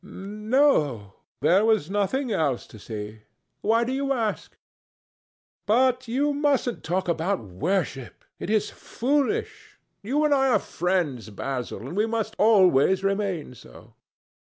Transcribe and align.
"No; 0.03 1.13
there 1.41 1.63
was 1.63 1.91
nothing 1.91 2.31
else 2.31 2.65
to 2.65 2.79
see. 2.79 3.19
Why 3.61 3.83
do 3.83 3.91
you 3.93 4.11
ask? 4.13 4.57
But 5.67 6.07
you 6.07 6.33
mustn't 6.33 6.83
talk 6.83 7.07
about 7.07 7.43
worship. 7.43 8.25
It 8.39 8.49
is 8.49 8.71
foolish. 8.71 9.77
You 10.01 10.25
and 10.25 10.33
I 10.33 10.47
are 10.47 10.57
friends, 10.57 11.29
Basil, 11.29 11.81
and 11.87 11.95
we 11.95 12.07
must 12.07 12.33
always 12.39 13.03
remain 13.03 13.53
so." 13.53 13.93